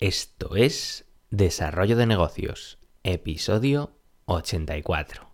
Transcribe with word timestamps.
Esto 0.00 0.56
es 0.56 1.04
Desarrollo 1.28 1.94
de 1.94 2.06
Negocios, 2.06 2.78
episodio 3.02 3.98
84. 4.24 5.28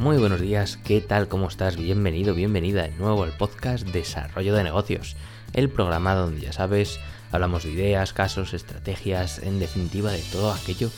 Muy 0.00 0.16
buenos 0.16 0.40
días, 0.40 0.78
¿qué 0.78 1.00
tal? 1.00 1.28
¿Cómo 1.28 1.46
estás? 1.46 1.76
Bienvenido, 1.76 2.34
bienvenida 2.34 2.82
de 2.82 2.96
nuevo 2.96 3.22
al 3.22 3.36
podcast 3.36 3.86
Desarrollo 3.86 4.56
de 4.56 4.64
Negocios, 4.64 5.14
el 5.52 5.70
programa 5.70 6.16
donde 6.16 6.40
ya 6.40 6.52
sabes, 6.52 6.98
hablamos 7.30 7.62
de 7.62 7.70
ideas, 7.70 8.12
casos, 8.12 8.52
estrategias, 8.52 9.38
en 9.38 9.60
definitiva 9.60 10.10
de 10.10 10.22
todo 10.32 10.52
aquello 10.52 10.90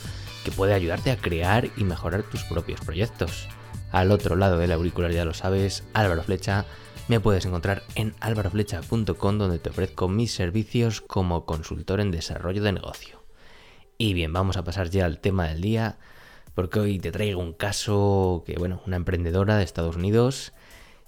que 0.43 0.49
puede 0.49 0.73
ayudarte 0.73 1.11
a 1.11 1.17
crear 1.17 1.69
y 1.77 1.83
mejorar 1.83 2.23
tus 2.23 2.43
propios 2.45 2.81
proyectos. 2.81 3.47
Al 3.95 4.11
otro 4.11 4.35
lado 4.35 4.57
del 4.57 4.73
auricular 4.73 5.13
ya 5.13 5.23
lo 5.23 5.33
sabes, 5.33 5.85
Álvaro 5.93 6.21
Flecha. 6.21 6.65
Me 7.07 7.21
puedes 7.21 7.45
encontrar 7.45 7.81
en 7.95 8.13
álvaroflecha.com 8.19 9.37
donde 9.37 9.57
te 9.57 9.69
ofrezco 9.69 10.09
mis 10.09 10.33
servicios 10.33 10.99
como 10.99 11.45
consultor 11.45 12.01
en 12.01 12.11
desarrollo 12.11 12.61
de 12.61 12.73
negocio. 12.73 13.23
Y 13.97 14.13
bien, 14.13 14.33
vamos 14.33 14.57
a 14.57 14.65
pasar 14.65 14.89
ya 14.89 15.05
al 15.05 15.19
tema 15.19 15.47
del 15.47 15.61
día, 15.61 15.97
porque 16.55 16.81
hoy 16.81 16.99
te 16.99 17.13
traigo 17.13 17.39
un 17.39 17.53
caso 17.53 18.43
que, 18.45 18.55
bueno, 18.55 18.81
una 18.85 18.97
emprendedora 18.97 19.55
de 19.55 19.63
Estados 19.63 19.95
Unidos 19.95 20.51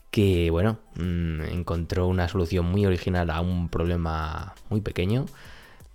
que, 0.09 0.50
bueno, 0.50 0.80
mm, 0.95 1.42
encontró 1.42 2.08
una 2.08 2.30
solución 2.30 2.67
muy 2.67 2.86
original 2.86 3.30
a 3.31 3.42
un 3.42 3.67
problema 3.67 4.56
muy 4.70 4.80
pequeño, 4.80 5.26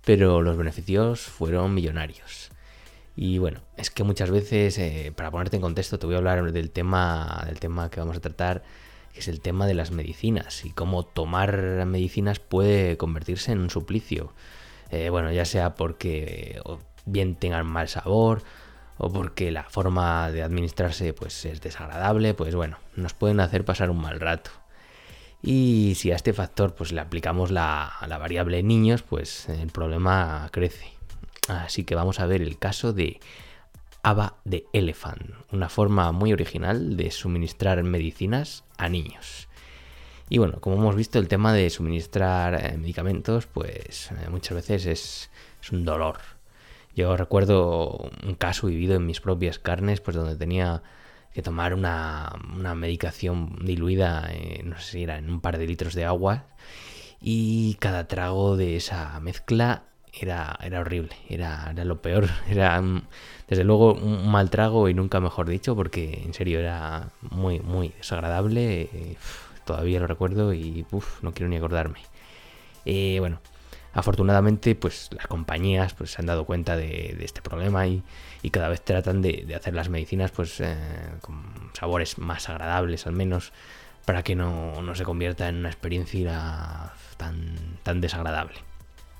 pero 0.05 0.43
los 0.43 0.57
beneficios 0.57 1.21
fueron 1.21 1.73
millonarios. 1.73 2.52
Y 3.15 3.37
bueno, 3.37 3.61
es 3.77 3.89
que 3.91 4.03
muchas 4.03 4.31
veces, 4.31 4.77
eh, 4.79 5.13
para 5.15 5.29
ponerte 5.29 5.55
en 5.57 5.61
contexto, 5.61 5.99
te 5.99 6.05
voy 6.05 6.15
a 6.15 6.17
hablar 6.17 6.51
del 6.51 6.71
tema, 6.71 7.43
del 7.45 7.59
tema 7.59 7.89
que 7.89 7.99
vamos 7.99 8.17
a 8.17 8.21
tratar, 8.21 8.63
que 9.13 9.19
es 9.19 9.27
el 9.27 9.39
tema 9.39 9.67
de 9.67 9.75
las 9.75 9.91
medicinas 9.91 10.65
y 10.65 10.71
cómo 10.71 11.05
tomar 11.05 11.85
medicinas 11.85 12.39
puede 12.39 12.97
convertirse 12.97 13.51
en 13.51 13.59
un 13.59 13.69
suplicio. 13.69 14.33
Eh, 14.89 15.09
bueno, 15.09 15.31
ya 15.31 15.45
sea 15.45 15.75
porque 15.75 16.59
bien 17.05 17.35
tengan 17.35 17.67
mal 17.67 17.87
sabor 17.87 18.43
o 18.97 19.11
porque 19.11 19.51
la 19.51 19.63
forma 19.63 20.31
de 20.31 20.43
administrarse 20.43 21.13
pues 21.13 21.45
es 21.45 21.61
desagradable, 21.61 22.33
pues 22.33 22.55
bueno, 22.55 22.77
nos 22.95 23.13
pueden 23.13 23.39
hacer 23.39 23.65
pasar 23.65 23.89
un 23.89 24.01
mal 24.01 24.19
rato. 24.19 24.51
Y 25.41 25.93
si 25.97 26.11
a 26.11 26.15
este 26.15 26.33
factor 26.33 26.73
pues 26.73 26.91
le 26.91 27.01
aplicamos 27.01 27.51
la, 27.51 27.93
la 28.07 28.17
variable 28.17 28.63
niños, 28.63 29.03
pues 29.03 29.49
el 29.49 29.69
problema 29.69 30.47
crece. 30.51 30.93
Así 31.47 31.83
que 31.83 31.95
vamos 31.95 32.19
a 32.19 32.25
ver 32.25 32.41
el 32.41 32.57
caso 32.57 32.93
de 32.93 33.19
Ava 34.01 34.35
de 34.43 34.65
Elephant, 34.73 35.31
una 35.51 35.69
forma 35.69 36.11
muy 36.11 36.33
original 36.33 36.97
de 36.97 37.11
suministrar 37.11 37.81
medicinas 37.83 38.63
a 38.77 38.89
niños. 38.89 39.47
Y 40.29 40.37
bueno, 40.37 40.59
como 40.61 40.77
hemos 40.77 40.95
visto, 40.95 41.19
el 41.19 41.27
tema 41.27 41.53
de 41.53 41.69
suministrar 41.69 42.55
eh, 42.55 42.77
medicamentos, 42.77 43.45
pues 43.45 44.11
eh, 44.11 44.29
muchas 44.29 44.55
veces 44.55 44.85
es, 44.85 45.71
un 45.71 45.85
dolor. 45.85 46.17
Yo 46.95 47.15
recuerdo 47.15 48.09
un 48.23 48.35
caso 48.35 48.67
vivido 48.67 48.95
en 48.95 49.05
mis 49.05 49.21
propias 49.21 49.59
carnes, 49.59 50.01
pues 50.01 50.15
donde 50.15 50.35
tenía 50.35 50.83
que 51.33 51.41
tomar 51.41 51.73
una, 51.73 52.33
medicación 52.75 53.57
diluida, 53.63 54.29
no 54.63 54.77
sé 54.79 54.91
si 54.91 55.03
era 55.03 55.17
en 55.17 55.29
un 55.29 55.41
par 55.41 55.57
de 55.57 55.65
litros 55.65 55.95
de 55.95 56.05
agua, 56.05 56.45
y 57.21 57.75
cada 57.75 58.07
trago 58.07 58.57
de 58.57 58.75
esa 58.75 59.19
mezcla 59.21 59.83
era, 60.13 60.57
era 60.61 60.79
horrible, 60.79 61.15
era, 61.29 61.69
era, 61.71 61.85
lo 61.85 62.01
peor, 62.01 62.29
era 62.49 62.81
desde 63.47 63.63
luego 63.63 63.93
un 63.93 64.29
mal 64.31 64.49
trago 64.49 64.89
y 64.89 64.93
nunca 64.93 65.19
mejor 65.19 65.47
dicho, 65.47 65.75
porque 65.75 66.21
en 66.23 66.33
serio 66.33 66.59
era 66.59 67.09
muy, 67.21 67.59
muy 67.59 67.89
desagradable, 67.89 68.81
eh, 68.81 69.17
todavía 69.65 69.99
lo 69.99 70.07
recuerdo 70.07 70.53
y 70.53 70.85
no 71.21 71.33
quiero 71.33 71.49
ni 71.49 71.57
acordarme. 71.57 71.99
Eh, 72.85 73.17
bueno, 73.19 73.39
afortunadamente 73.93 74.75
pues 74.75 75.09
las 75.15 75.27
compañías 75.27 75.93
pues 75.93 76.11
se 76.11 76.21
han 76.21 76.25
dado 76.25 76.45
cuenta 76.45 76.75
de, 76.75 77.17
este 77.21 77.41
problema 77.41 77.87
y, 77.87 78.03
y, 78.41 78.49
cada 78.49 78.69
vez 78.69 78.81
tratan 78.81 79.21
de, 79.21 79.53
hacer 79.55 79.73
las 79.73 79.89
medicinas 79.89 80.31
pues 80.31 80.59
eh, 80.59 80.75
con 81.21 81.71
sabores 81.73 82.17
más 82.17 82.49
agradables 82.49 83.07
al 83.07 83.13
menos 83.13 83.53
para 84.05 84.23
que 84.23 84.35
no, 84.35 84.81
no 84.81 84.95
se 84.95 85.05
convierta 85.05 85.47
en 85.47 85.57
una 85.57 85.69
experiencia 85.69 86.91
tan, 87.17 87.55
tan 87.83 88.01
desagradable. 88.01 88.72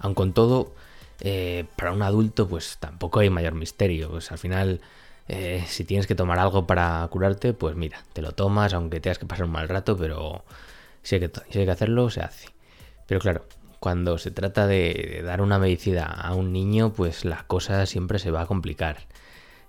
Aun 0.04 0.14
con 0.16 0.34
todo, 0.34 0.74
eh, 1.22 1.66
para 1.78 1.94
un 1.94 2.02
adulto, 2.02 2.48
pues 2.48 2.78
tampoco 2.80 3.22
hay 3.22 3.30
mayor 3.30 3.54
misterio. 3.54 4.10
Pues 4.10 4.32
al 4.32 4.38
final, 4.38 4.82
eh, 5.30 5.64
si 5.68 5.86
tienes 5.86 6.08
que 6.08 6.16
tomar 6.16 6.40
algo 6.40 6.68
para 6.68 7.08
curarte, 7.10 7.54
pues 7.54 7.76
mira, 7.76 8.04
te 8.12 8.22
lo 8.22 8.34
tomas, 8.34 8.74
aunque 8.74 9.00
tengas 9.00 9.18
que 9.18 9.26
pasar 9.26 9.46
un 9.46 9.52
mal 9.52 9.70
rato, 9.70 9.98
pero 9.98 10.44
si 11.04 11.16
hay 11.16 11.30
que, 11.30 11.72
hacerlo, 11.72 12.10
se 12.10 12.22
hace. 12.22 12.50
Pero 13.08 13.22
claro, 13.22 13.46
cuando 13.80 14.18
se 14.18 14.32
trata 14.32 14.68
de, 14.68 15.22
dar 15.24 15.42
una 15.42 15.58
medicina 15.58 16.06
a 16.06 16.36
un 16.36 16.52
niño, 16.52 16.92
pues 16.94 17.24
la 17.26 17.46
cosa 17.48 17.86
siempre 17.86 18.20
se 18.20 18.32
va 18.32 18.42
a 18.42 18.48
complicar. 18.48 19.08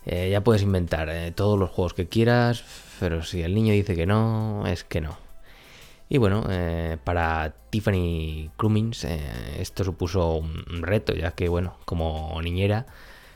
Eh, 0.06 0.30
ya 0.30 0.42
puedes 0.42 0.62
inventar 0.62 1.10
todos 1.36 1.58
los 1.58 1.70
juegos 1.70 1.94
que 1.94 2.08
quieras, 2.08 2.64
pero 3.00 3.22
si 3.22 3.42
el 3.42 3.54
niño 3.54 3.72
dice 3.72 3.94
que 3.96 4.06
no, 4.06 4.66
es 4.66 4.84
que 4.84 5.00
no. 5.00 5.23
Y 6.08 6.18
bueno, 6.18 6.44
eh, 6.50 6.98
para 7.02 7.54
Tiffany 7.70 8.50
Cummings 8.56 9.04
eh, 9.04 9.20
esto 9.58 9.84
supuso 9.84 10.36
un 10.36 10.82
reto, 10.82 11.14
ya 11.14 11.32
que 11.32 11.48
bueno, 11.48 11.78
como 11.86 12.40
niñera, 12.42 12.86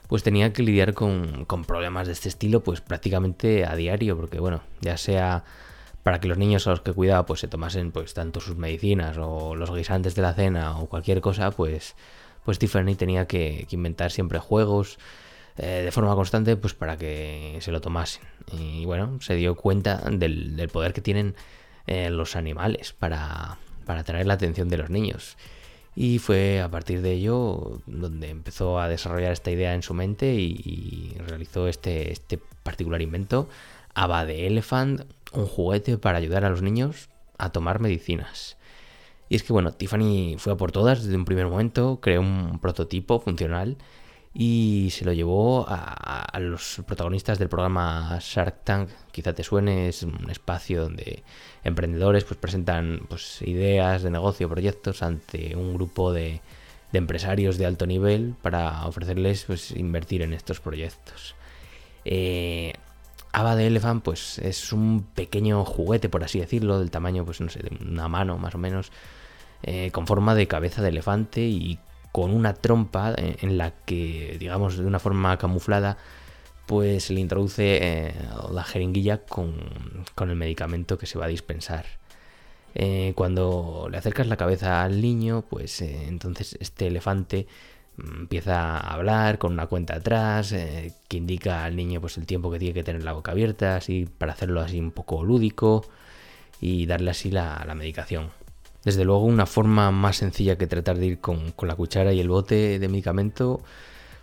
pues 0.08 0.22
tenía 0.22 0.52
que 0.52 0.62
lidiar 0.62 0.94
con, 0.94 1.46
problemas 1.66 2.06
de 2.06 2.14
este 2.14 2.28
estilo 2.28 2.62
pues 2.62 2.80
prácticamente 2.80 3.64
a 3.66 3.76
diario, 3.76 4.16
porque 4.16 4.40
bueno, 4.40 4.62
ya 4.80 4.96
sea 4.96 5.44
para 6.02 6.20
que 6.20 6.28
los 6.28 6.38
niños 6.38 6.66
a 6.66 6.70
los 6.70 6.80
que 6.80 6.92
cuidaba 6.92 7.26
pues 7.26 7.40
se 7.40 7.48
tomasen 7.48 7.92
pues 7.92 8.14
tanto 8.14 8.40
sus 8.40 8.56
medicinas 8.56 9.18
o 9.18 9.54
los 9.54 9.70
guisantes 9.74 10.14
de 10.14 10.22
la 10.22 10.32
cena 10.32 10.78
o 10.78 10.86
cualquier 10.88 11.20
cosa, 11.20 11.50
pues, 11.50 11.94
pues 12.44 12.58
Tiffany 12.58 12.94
tenía 12.96 13.26
que, 13.26 13.66
inventar 13.70 14.10
siempre 14.10 14.38
juegos 14.38 14.98
eh, 15.58 15.82
de 15.84 15.92
forma 15.92 16.14
constante 16.14 16.56
pues 16.56 16.72
para 16.72 16.96
que 16.96 17.58
se 17.60 17.70
lo 17.70 17.82
tomasen. 17.82 18.22
Y 18.52 18.86
bueno, 18.86 19.18
se 19.20 19.34
dio 19.34 19.56
cuenta 19.56 19.98
del, 20.10 20.56
del 20.56 20.68
poder 20.70 20.94
que 20.94 21.02
tienen 21.02 21.34
eh, 21.88 22.10
los 22.10 22.36
animales 22.36 22.92
para, 22.92 23.56
para 23.86 24.00
atraer 24.00 24.26
la 24.26 24.34
atención 24.34 24.68
de 24.68 24.76
los 24.76 24.90
niños. 24.90 25.38
Y 25.96 26.18
fue 26.18 26.60
a 26.60 26.70
partir 26.70 27.00
de 27.00 27.12
ello 27.12 27.80
donde 27.86 28.28
empezó 28.28 28.78
a 28.78 28.88
desarrollar 28.88 29.32
esta 29.32 29.50
idea 29.50 29.74
en 29.74 29.82
su 29.82 29.94
mente 29.94 30.34
y, 30.34 31.16
realizó 31.26 31.66
este, 31.66 32.12
este, 32.12 32.38
particular 32.62 33.00
invento, 33.00 33.48
Ava 33.94 34.26
de 34.26 34.46
Elephant, 34.46 35.06
un 35.32 35.46
juguete 35.46 35.96
para 35.96 36.18
ayudar 36.18 36.44
a 36.44 36.50
los 36.50 36.60
niños 36.60 37.08
a 37.38 37.52
tomar 37.52 37.80
medicinas. 37.80 38.58
Y 39.30 39.36
es 39.36 39.42
que 39.42 39.54
bueno, 39.54 39.72
Tiffany 39.72 40.36
fue 40.36 40.52
a 40.52 40.56
por 40.56 40.72
todas 40.72 41.02
desde 41.02 41.16
un 41.16 41.24
primer 41.24 41.46
momento, 41.46 42.00
creó 42.02 42.20
un 42.20 42.58
prototipo 42.60 43.18
funcional 43.18 43.78
y 44.34 44.88
se 44.92 45.04
lo 45.04 45.12
llevó 45.12 45.66
a, 45.68 46.38
los 46.38 46.82
protagonistas 46.86 47.38
del 47.38 47.48
programa 47.48 48.18
Shark 48.20 48.62
Tank. 48.64 48.90
Quizá 49.10 49.32
te 49.32 49.42
suene, 49.42 49.88
es 49.88 50.02
un 50.02 50.30
espacio 50.30 50.82
donde 50.82 51.24
emprendedores 51.64 52.24
pues, 52.24 52.38
presentan 52.38 53.00
pues, 53.08 53.42
ideas 53.42 54.02
de 54.02 54.10
negocio, 54.10 54.48
proyectos 54.48 55.02
ante 55.02 55.56
un 55.56 55.74
grupo 55.74 56.12
de, 56.12 56.40
empresarios 56.92 57.58
de 57.58 57.66
alto 57.66 57.86
nivel 57.86 58.34
para 58.40 58.86
ofrecerles 58.86 59.44
pues, 59.44 59.72
invertir 59.72 60.22
en 60.22 60.32
estos 60.32 60.60
proyectos. 60.60 61.34
Eh, 62.04 62.74
Ava 63.32 63.56
de 63.56 63.66
Elephant 63.66 64.02
pues, 64.02 64.38
es 64.38 64.72
un 64.72 65.02
pequeño 65.14 65.64
juguete, 65.64 66.08
por 66.08 66.22
así 66.22 66.38
decirlo, 66.38 66.78
del 66.78 66.90
tamaño 66.90 67.24
pues, 67.24 67.40
no 67.40 67.48
sé, 67.48 67.60
de 67.60 67.76
una 67.84 68.08
mano 68.08 68.38
más 68.38 68.54
o 68.54 68.58
menos, 68.58 68.92
eh, 69.62 69.90
con 69.90 70.06
forma 70.06 70.34
de 70.34 70.46
cabeza 70.46 70.82
de 70.82 70.90
elefante 70.90 71.40
y 71.40 71.78
con 72.18 72.32
una 72.32 72.52
trompa 72.52 73.14
en 73.16 73.58
la 73.58 73.70
que, 73.70 74.38
digamos, 74.40 74.76
de 74.76 74.84
una 74.84 74.98
forma 74.98 75.38
camuflada, 75.38 75.98
pues 76.66 77.04
se 77.04 77.12
le 77.12 77.20
introduce 77.20 77.78
eh, 77.80 78.12
la 78.52 78.64
jeringuilla 78.64 79.18
con, 79.18 79.54
el 80.18 80.34
medicamento 80.34 80.98
que 80.98 81.06
se 81.06 81.16
va 81.16 81.26
a 81.26 81.28
dispensar. 81.28 81.86
Eh, 82.74 83.12
cuando 83.14 83.86
le 83.88 83.98
acercas 83.98 84.26
la 84.26 84.36
cabeza 84.36 84.82
al 84.82 85.00
niño, 85.00 85.44
pues 85.48 85.80
eh, 85.80 86.08
entonces 86.08 86.56
este 86.58 86.88
elefante 86.88 87.46
mm, 87.98 88.22
empieza 88.22 88.78
a 88.78 88.94
hablar 88.94 89.38
con 89.38 89.52
una 89.52 89.66
cuenta 89.68 89.94
atrás 89.94 90.52
que 91.06 91.16
indica 91.16 91.64
al 91.64 91.76
niño 91.76 92.00
pues 92.00 92.18
el 92.18 92.26
tiempo 92.26 92.50
que 92.50 92.58
tiene 92.58 92.74
que 92.74 92.82
tener 92.82 93.04
la 93.04 93.12
boca 93.12 93.30
abierta, 93.30 93.76
así 93.76 94.06
para 94.06 94.32
hacerlo 94.32 94.60
así 94.60 94.80
un 94.80 94.90
poco 94.90 95.22
lúdico 95.22 95.84
y 96.60 96.86
darle 96.86 97.12
así 97.12 97.30
la 97.30 97.72
medicación. 97.76 98.30
Desde 98.84 99.04
luego 99.04 99.24
una 99.24 99.46
forma 99.46 99.90
más 99.90 100.16
sencilla 100.16 100.56
que 100.56 100.66
tratar 100.66 100.98
de 100.98 101.06
ir 101.06 101.20
con, 101.20 101.52
la 101.62 101.74
cuchara 101.74 102.12
y 102.12 102.20
el 102.20 102.28
bote 102.28 102.78
de 102.78 102.88
medicamento 102.88 103.60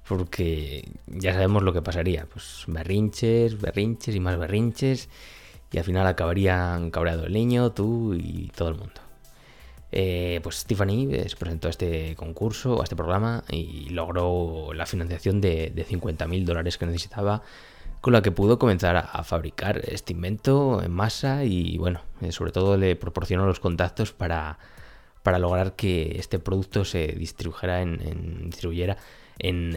porque 0.08 0.88
ya 1.08 1.34
sabemos 1.34 1.64
lo 1.64 1.74
que 1.74 1.82
pasaría, 1.82 2.28
pues 2.32 2.64
berrinches, 2.68 3.60
berrinches 3.60 4.16
y 4.16 4.20
más 4.20 4.38
berrinches 4.38 5.10
y 5.72 5.78
al 5.78 5.84
final 5.84 6.08
acabarían 6.08 6.92
cabreado 6.92 7.26
el 7.26 7.34
niño, 7.34 7.72
tú 7.72 8.14
y 8.14 8.52
todo 8.56 8.70
el 8.70 8.76
mundo. 8.76 9.02
Eh, 9.92 10.40
pues 10.44 10.58
Stephanie 10.58 11.28
se 11.28 11.36
presentó 11.36 11.68
a 11.68 11.72
este 11.72 12.16
concurso, 12.16 12.82
a 12.82 12.84
este 12.84 12.96
programa 12.96 13.44
y 13.50 13.90
logró 13.90 14.74
la 14.74 14.86
financiación 14.86 15.42
de, 15.42 15.72
de 15.74 15.86
50.000 15.86 16.44
dólares 16.44 16.78
que 16.78 16.86
necesitaba 16.86 17.44
con 18.06 18.14
la 18.14 18.22
que 18.22 18.30
pudo 18.30 18.60
comenzar 18.60 18.98
a, 18.98 19.24
fabricar 19.24 19.82
este 19.84 20.14
invento 20.14 20.84
en 20.84 20.92
masa 20.92 21.44
y 21.44 21.80
bueno, 21.80 22.02
eh, 22.22 22.32
sobre 22.32 22.52
todo 22.52 22.78
le 22.78 22.96
proporcionó 22.96 23.48
los 23.48 23.60
contactos 23.60 24.14
para, 24.14 24.60
para 25.24 25.40
lograr 25.40 25.76
que 25.76 26.20
este 26.20 26.38
producto 26.38 26.86
se 26.86 27.08
distribuyera 27.08 27.82
en, 27.82 28.48
distribuyera 28.52 28.98
en, 29.40 29.76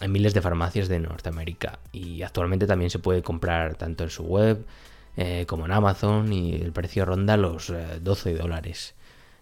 en, 0.00 0.10
miles 0.12 0.34
de 0.34 0.40
farmacias 0.40 0.88
de 0.88 0.98
Norteamérica 0.98 1.78
y 1.92 2.22
actualmente 2.22 2.66
también 2.66 2.90
se 2.90 2.98
puede 2.98 3.22
comprar 3.22 3.76
tanto 3.76 4.02
en 4.02 4.10
su 4.10 4.24
web 4.24 4.66
eh, 5.16 5.44
como 5.46 5.66
en 5.66 5.70
Amazon 5.70 6.32
y 6.32 6.54
el 6.54 6.72
precio 6.72 7.04
ronda 7.04 7.36
los 7.36 7.72
12 8.02 8.30
eh, 8.30 8.34
dólares. 8.34 8.96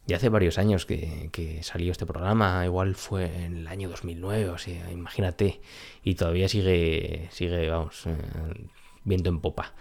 Ya 0.07 0.17
hace 0.17 0.29
varios 0.29 0.59
años 0.59 0.85
que, 0.85 1.61
salió 1.63 1.93
este 1.93 2.07
programa, 2.07 2.65
igual 2.65 2.97
fue 2.97 3.45
en 3.45 3.59
el 3.59 3.69
año 3.69 3.89
2009, 3.89 4.49
o 4.49 4.59
sea, 4.59 4.91
imagínate, 4.91 5.61
y 6.03 6.17
todavía 6.17 6.49
sigue, 6.49 7.29
sigue 7.31 7.69
vamos, 7.69 8.07
eh, 8.07 8.17
viento 9.05 9.31
en 9.31 9.41
popa. 9.41 9.75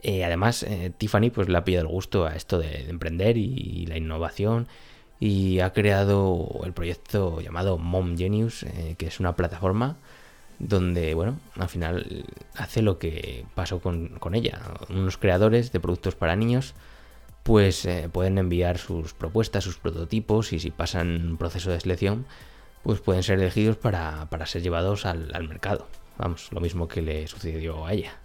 Eh, 0.00 0.24
además, 0.24 0.62
eh, 0.62 0.92
Tiffany 0.96 1.30
pues 1.30 1.48
le 1.48 1.58
ha 1.58 1.64
pillado 1.64 1.86
el 1.86 1.92
gusto 1.92 2.24
a 2.24 2.36
esto 2.36 2.60
de, 2.60 2.88
emprender 2.88 3.36
y, 3.36 3.86
la 3.86 3.96
innovación 3.96 4.68
y 5.18 5.58
ha 5.58 5.72
creado 5.72 6.60
el 6.64 6.72
proyecto 6.72 7.40
llamado 7.40 7.78
Mom 7.78 8.16
Genius, 8.16 8.64
que 8.96 9.06
es 9.06 9.18
una 9.18 9.34
plataforma 9.34 9.96
donde, 10.60 11.14
bueno, 11.14 11.40
al 11.56 11.68
final 11.68 12.26
hace 12.54 12.82
lo 12.82 13.00
que 13.00 13.44
pasó 13.56 13.80
con, 13.80 14.10
con 14.20 14.36
ella. 14.36 14.60
Unos 14.88 15.18
creadores 15.18 15.72
de 15.72 15.80
productos 15.80 16.14
para 16.14 16.36
niños 16.36 16.74
pues 17.48 17.86
eh, 17.86 18.10
pueden 18.12 18.36
enviar 18.36 18.76
sus 18.76 19.14
propuestas, 19.14 19.64
sus 19.64 19.78
prototipos 19.78 20.52
y 20.52 20.60
si 20.60 20.70
pasan 20.70 21.30
un 21.30 21.36
proceso 21.38 21.70
de 21.70 21.80
selección, 21.80 22.26
pues 22.82 23.00
pueden 23.00 23.22
ser 23.22 23.38
elegidos 23.38 23.78
para, 23.78 24.28
ser 24.44 24.60
llevados 24.60 25.06
al, 25.06 25.48
mercado. 25.48 25.88
Vamos, 26.18 26.52
lo 26.52 26.60
mismo 26.60 26.88
que 26.88 27.00
le 27.00 27.26
sucedió 27.26 27.86
a 27.86 27.94
ella. 27.94 28.18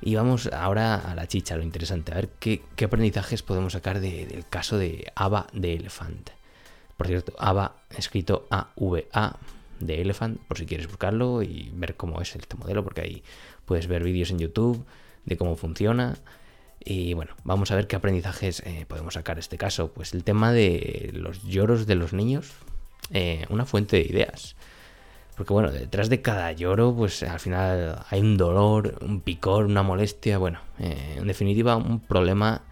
Y 0.00 0.14
vamos 0.14 0.46
ahora 0.46 0.94
a 0.94 1.14
la 1.14 1.28
chicha, 1.28 1.58
lo 1.58 1.62
interesante, 1.62 2.12
a 2.12 2.14
ver 2.14 2.30
qué, 2.40 2.62
aprendizajes 2.82 3.42
podemos 3.42 3.74
sacar 3.74 4.00
del 4.00 4.46
caso 4.48 4.78
de 4.78 5.12
Ava 5.14 5.46
de 5.52 5.74
Elephant. 5.74 6.30
Por 6.96 7.08
cierto, 7.08 7.34
Ava 7.36 7.76
escrito 7.98 8.46
A-V-A 8.50 9.36
de 9.78 10.00
Elephant, 10.00 10.40
por 10.48 10.56
si 10.56 10.64
quieres 10.64 10.86
buscarlo 10.86 11.42
y 11.42 11.70
ver 11.74 11.96
cómo 11.96 12.22
es 12.22 12.34
este 12.34 12.56
modelo, 12.56 12.82
porque 12.82 13.02
ahí 13.02 13.22
puedes 13.66 13.88
ver 13.88 14.02
vídeos 14.02 14.30
en 14.30 14.38
YouTube 14.38 14.86
de 15.26 15.36
cómo 15.36 15.54
funciona 15.54 16.16
y 16.84 17.14
bueno, 17.14 17.34
vamos 17.44 17.70
a 17.70 17.76
ver 17.76 17.86
qué 17.86 17.96
aprendizajes 17.96 18.60
eh, 18.66 18.84
podemos 18.88 19.14
sacar 19.14 19.38
este 19.38 19.58
caso. 19.58 19.92
Pues 19.92 20.14
el 20.14 20.24
tema 20.24 20.52
de 20.52 21.10
los 21.14 21.42
lloros 21.44 21.86
de 21.86 21.94
los 21.94 22.12
niños, 22.12 22.52
eh, 23.10 23.46
una 23.50 23.66
fuente 23.66 23.96
de 23.96 24.02
ideas. 24.02 24.56
Porque 25.36 25.52
bueno, 25.52 25.70
detrás 25.70 26.08
de 26.08 26.20
cada 26.20 26.52
lloro, 26.52 26.94
pues 26.94 27.22
al 27.22 27.40
final 27.40 28.04
hay 28.10 28.20
un 28.20 28.36
dolor, 28.36 28.98
un 29.00 29.20
picor, 29.20 29.64
una 29.64 29.82
molestia, 29.82 30.38
bueno, 30.38 30.60
eh, 30.78 31.16
en 31.16 31.26
definitiva 31.26 31.76
un 31.76 32.00
problema 32.00 32.62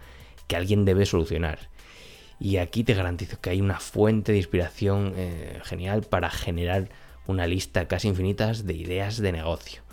que 0.47 0.55
alguien 0.55 0.85
debe 0.85 1.05
solucionar. 1.05 1.69
Y 2.39 2.57
aquí 2.57 2.83
te 2.83 2.93
garantizo 2.93 3.39
que 3.39 3.51
hay 3.51 3.61
una 3.61 3.79
fuente 3.79 4.31
de 4.31 4.39
inspiración 4.39 5.13
genial 5.63 6.01
para 6.01 6.31
generar 6.31 6.89
una 7.27 7.45
lista 7.45 7.87
casi 7.87 8.07
infinitas 8.07 8.65
de 8.65 8.73
ideas 8.73 9.17
de 9.17 9.31
negocio. 9.31 9.83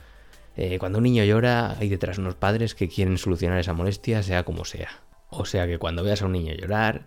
Eh, 0.60 0.81
cuando 0.81 0.99
un 0.99 1.05
niño 1.05 1.22
llora, 1.22 1.78
hay 1.78 1.88
detrás 1.88 2.19
unos 2.19 2.34
padres 2.34 2.75
que 2.75 2.88
quieren 2.88 3.16
solucionar 3.16 3.60
esa 3.60 3.75
molestia, 3.75 4.25
sea 4.25 4.43
como 4.43 4.64
sea. 4.64 4.90
O 5.31 5.44
sea 5.44 5.69
que 5.69 5.78
cuando 5.78 6.02
veas 6.02 6.20
a 6.22 6.26
un 6.26 6.32
niño 6.32 6.52
llorar, 6.52 7.05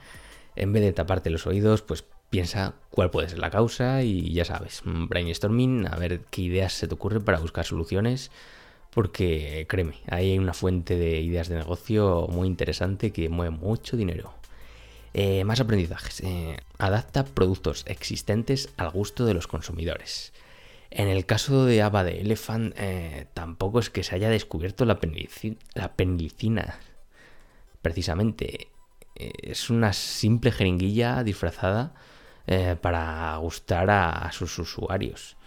en 0.55 0.71
vez 0.71 0.81
de 0.83 0.93
taparte 0.93 1.29
los 1.29 1.45
oídos, 1.45 1.81
pues 1.81 2.05
piensa 2.29 2.75
cuál 2.91 3.11
puede 3.11 3.27
ser 3.27 3.39
la 3.39 3.49
causa 3.49 4.03
y 4.03 4.31
ya 4.31 4.45
sabes, 4.45 4.81
brainstorming, 4.85 5.85
a 5.85 5.97
ver 5.97 6.21
qué 6.29 6.43
ideas 6.43 6.71
se 6.71 6.87
te 6.87 6.93
ocurren 6.93 7.25
para 7.25 7.39
buscar 7.39 7.65
soluciones, 7.65 8.31
porque 8.89 9.65
créeme, 9.67 9.95
hay 10.07 10.39
una 10.39 10.53
fuente 10.53 10.95
de 10.95 11.19
ideas 11.19 11.49
de 11.49 11.57
negocio 11.57 12.27
muy 12.29 12.47
interesante 12.47 13.11
que 13.11 13.27
mueve 13.27 13.51
mucho 13.51 13.97
dinero. 13.97 14.33
Eh, 15.13 15.43
más 15.43 15.59
aprendizajes. 15.59 16.21
Eh, 16.21 16.55
adapta 16.77 17.25
productos 17.25 17.83
existentes 17.85 18.69
al 18.77 18.91
gusto 18.91 19.25
de 19.25 19.33
los 19.33 19.47
consumidores. 19.47 20.31
En 20.91 21.07
el 21.07 21.25
caso 21.25 21.65
de 21.65 21.81
Ava 21.81 22.03
de 22.03 22.19
Elephant, 22.19 22.73
eh, 22.77 23.25
tampoco 23.33 23.79
es 23.79 23.89
que 23.89 24.03
se 24.03 24.13
haya 24.13 24.29
descubierto 24.29 24.83
la, 24.83 24.99
penicilina. 24.99 26.75
Precisamente, 27.81 28.67
eh, 29.15 29.31
es 29.41 29.69
una 29.69 29.93
simple 29.93 30.51
jeringuilla 30.51 31.23
disfrazada 31.23 31.93
eh, 32.45 32.75
para 32.79 33.37
gustar 33.37 33.89
a, 33.89 34.29
sus 34.33 34.59
usuarios. 34.59 35.37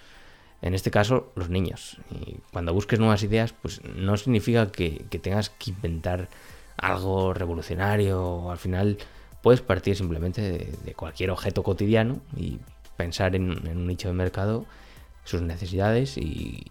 En 0.62 0.72
este 0.72 0.90
caso, 0.90 1.30
los 1.36 1.50
niños. 1.50 1.98
Y 2.10 2.38
cuando 2.50 2.72
busques 2.72 2.98
nuevas 2.98 3.22
ideas, 3.22 3.52
pues 3.52 3.84
no 3.84 4.16
significa 4.16 4.72
que, 4.72 5.04
tengas 5.20 5.50
que 5.50 5.72
inventar 5.72 6.30
algo 6.78 7.34
revolucionario. 7.34 8.50
Al 8.50 8.56
final, 8.56 8.96
puedes 9.42 9.60
partir 9.60 9.94
simplemente 9.94 10.40
de, 10.82 10.94
cualquier 10.94 11.30
objeto 11.30 11.62
cotidiano 11.62 12.22
y 12.34 12.60
pensar 12.96 13.36
en 13.36 13.50
un 13.50 13.86
nicho 13.86 14.08
de 14.08 14.14
mercado 14.14 14.64
sus 15.24 15.42
necesidades 15.42 16.16
y, 16.16 16.70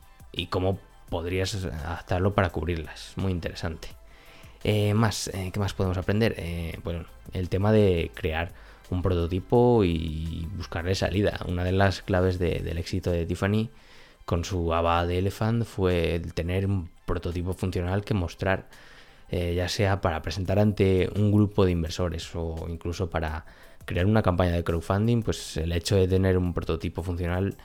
cómo 0.49 0.79
podrías 1.09 1.53
adaptarlo 1.65 2.33
para 2.33 2.49
cubrirlas. 2.49 3.13
Muy 3.17 3.31
interesante. 3.31 3.89
Eh, 4.63 4.93
más, 4.93 5.27
eh, 5.27 5.51
¿qué 5.51 5.59
más 5.59 5.73
podemos 5.73 5.97
aprender? 5.97 6.35
Eh, 6.37 6.79
bueno, 6.83 7.05
el 7.33 7.49
tema 7.49 7.71
de 7.71 8.11
crear 8.13 8.53
un 8.89 9.01
prototipo 9.01 9.83
y 9.83 10.47
buscarle 10.55 10.95
salida. 10.95 11.39
Una 11.47 11.63
de 11.63 11.71
las 11.71 12.01
claves 12.01 12.39
del 12.39 12.77
éxito 12.77 13.11
de 13.11 13.25
Tiffany 13.25 13.69
con 14.25 14.45
su 14.45 14.73
Ava 14.73 15.05
de 15.05 15.19
Elephant 15.19 15.65
fue 15.65 16.15
el 16.15 16.33
tener 16.33 16.65
un 16.65 16.89
prototipo 17.05 17.53
funcional 17.53 18.05
que 18.05 18.13
mostrar, 18.13 18.69
ya 19.31 19.67
sea 19.67 19.99
para 19.99 20.21
presentar 20.21 20.59
ante 20.59 21.09
un 21.15 21.31
grupo 21.31 21.65
de 21.65 21.71
inversores 21.71 22.29
o 22.35 22.67
incluso 22.69 23.09
para 23.09 23.45
crear 23.85 24.05
una 24.05 24.21
campaña 24.21 24.51
de 24.51 24.63
crowdfunding, 24.63 25.23
pues 25.23 25.57
el 25.57 25.71
hecho 25.71 25.95
de 25.95 26.07
tener 26.07 26.37
un 26.37 26.53
prototipo 26.53 27.03
funcional 27.03 27.57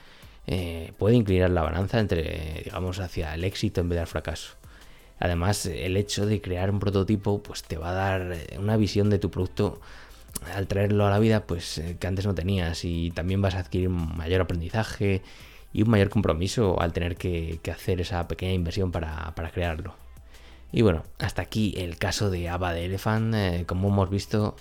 eh, 0.51 0.93
puede 0.97 1.15
inclinar 1.15 1.51
la 1.51 1.61
balanza 1.61 1.99
entre, 1.99 2.63
digamos, 2.65 2.97
hacia 2.99 3.35
el 3.35 3.43
éxito 3.43 3.81
en 3.81 3.89
vez 3.89 3.99
del 3.99 4.07
fracaso. 4.07 4.55
Además, 5.19 5.67
el 5.67 5.95
hecho 5.95 6.25
de 6.25 6.41
crear 6.41 6.71
un 6.71 6.79
prototipo, 6.79 7.43
pues 7.43 7.61
te 7.61 7.77
va 7.77 7.91
a 7.91 7.93
dar 7.93 8.31
eh, 8.33 8.57
una 8.57 8.75
visión 8.75 9.11
de 9.11 9.19
tu 9.19 9.29
producto 9.29 9.79
al 10.55 10.65
traerlo 10.65 11.05
a 11.05 11.11
la 11.11 11.19
vida, 11.19 11.45
pues 11.45 11.77
eh, 11.77 11.97
que 11.99 12.07
antes 12.07 12.25
no 12.25 12.33
tenías 12.33 12.83
y 12.83 13.11
también 13.11 13.43
vas 13.43 13.53
a 13.53 13.59
adquirir 13.59 13.89
mayor 13.89 14.41
aprendizaje 14.41 15.21
y 15.71 15.83
un 15.83 15.91
mayor 15.91 16.09
compromiso 16.09 16.81
al 16.81 16.93
tener 16.93 17.15
que, 17.15 17.59
hacer 17.71 18.01
esa 18.01 18.27
pequeña 18.27 18.53
inversión 18.53 18.91
para, 18.91 19.31
crearlo. 19.53 19.93
Y 20.71 20.81
bueno, 20.81 21.03
hasta 21.19 21.43
aquí 21.43 21.75
el 21.77 21.99
caso 21.99 22.31
de 22.31 22.49
Ava 22.49 22.73
de 22.73 22.85
Elephant. 22.85 23.67
como 23.67 23.89
hemos 23.89 24.09
visto, 24.09 24.55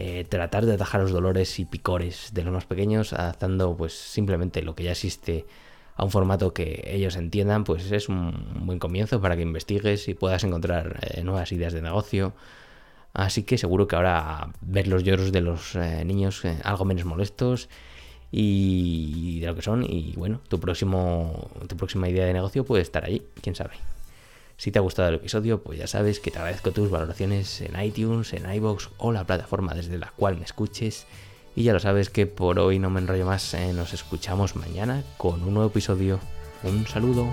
eh, 0.00 0.24
tratar 0.28 0.64
de 0.64 0.74
atajar 0.74 1.00
los 1.00 1.10
dolores 1.10 1.58
y 1.58 1.64
picores 1.64 2.30
de 2.32 2.44
los 2.44 2.52
más 2.52 2.64
pequeños, 2.66 3.12
adaptando 3.12 3.76
pues 3.76 3.94
simplemente 3.94 4.62
lo 4.62 4.76
que 4.76 4.84
ya 4.84 4.92
existe 4.92 5.44
a 5.96 6.04
un 6.04 6.12
formato 6.12 6.54
que 6.54 6.84
ellos 6.86 7.16
entiendan, 7.16 7.64
pues 7.64 7.90
es 7.90 8.08
un 8.08 8.32
buen 8.64 8.78
comienzo 8.78 9.20
para 9.20 9.34
que 9.34 9.42
investigues 9.42 10.06
y 10.06 10.14
puedas 10.14 10.44
encontrar 10.44 11.00
eh, 11.02 11.24
nuevas 11.24 11.50
ideas 11.50 11.72
de 11.72 11.82
negocio. 11.82 12.32
Así 13.12 13.42
que 13.42 13.58
seguro 13.58 13.88
que 13.88 13.96
ahora 13.96 14.50
ver 14.60 14.86
los 14.86 15.02
lloros 15.02 15.32
de 15.32 15.40
los 15.40 15.74
eh, 15.74 16.04
niños 16.04 16.44
algo 16.62 16.84
menos 16.84 17.04
molestos 17.04 17.68
y 18.30 19.40
de 19.40 19.48
lo 19.48 19.56
que 19.56 19.62
son 19.62 19.82
y 19.82 20.14
bueno, 20.16 20.40
tu 20.48 20.60
próximo 20.60 21.50
tu 21.68 21.76
próxima 21.76 22.08
idea 22.08 22.24
de 22.24 22.34
negocio 22.34 22.64
puede 22.64 22.82
estar 22.82 23.04
allí, 23.04 23.22
quién 23.42 23.56
sabe. 23.56 23.72
Si 24.58 24.72
te 24.72 24.80
ha 24.80 24.82
gustado 24.82 25.08
el 25.08 25.14
episodio, 25.14 25.62
pues 25.62 25.78
ya 25.78 25.86
sabes 25.86 26.18
que 26.18 26.32
te 26.32 26.38
agradezco 26.38 26.72
tus 26.72 26.90
valoraciones 26.90 27.60
en 27.60 27.80
iTunes, 27.80 28.32
en 28.32 28.52
iBox 28.52 28.90
o 28.98 29.12
la 29.12 29.24
plataforma 29.24 29.72
desde 29.72 29.98
la 29.98 30.10
cual 30.16 30.36
me 30.36 30.44
escuches. 30.44 31.06
Y 31.54 31.62
ya 31.62 31.72
lo 31.72 31.78
sabes 31.78 32.10
que 32.10 32.26
por 32.26 32.58
hoy 32.58 32.80
no 32.80 32.90
me 32.90 32.98
enrollo 32.98 33.24
más, 33.24 33.54
eh, 33.54 33.72
nos 33.72 33.94
escuchamos 33.94 34.56
mañana 34.56 35.04
con 35.16 35.44
un 35.44 35.54
nuevo 35.54 35.70
episodio. 35.70 36.18
Un 36.64 36.84
saludo. 36.88 37.32